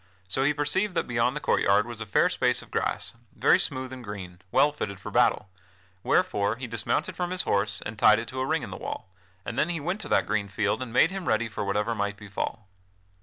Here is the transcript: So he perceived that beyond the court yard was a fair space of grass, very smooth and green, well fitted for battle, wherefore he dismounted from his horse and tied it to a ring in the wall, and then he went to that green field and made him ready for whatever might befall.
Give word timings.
So 0.27 0.41
he 0.43 0.51
perceived 0.51 0.95
that 0.95 1.05
beyond 1.05 1.35
the 1.35 1.39
court 1.39 1.61
yard 1.61 1.85
was 1.85 2.01
a 2.01 2.07
fair 2.07 2.27
space 2.31 2.63
of 2.63 2.71
grass, 2.71 3.13
very 3.35 3.59
smooth 3.59 3.93
and 3.93 4.03
green, 4.03 4.41
well 4.51 4.71
fitted 4.71 4.99
for 4.99 5.11
battle, 5.11 5.47
wherefore 6.01 6.55
he 6.55 6.65
dismounted 6.65 7.15
from 7.15 7.29
his 7.29 7.43
horse 7.43 7.83
and 7.83 7.99
tied 7.99 8.17
it 8.17 8.27
to 8.29 8.39
a 8.39 8.45
ring 8.47 8.63
in 8.63 8.71
the 8.71 8.77
wall, 8.77 9.09
and 9.45 9.59
then 9.59 9.69
he 9.69 9.79
went 9.79 10.01
to 10.01 10.09
that 10.09 10.25
green 10.25 10.47
field 10.47 10.81
and 10.81 10.91
made 10.91 11.11
him 11.11 11.27
ready 11.27 11.47
for 11.47 11.63
whatever 11.63 11.93
might 11.93 12.17
befall. 12.17 12.67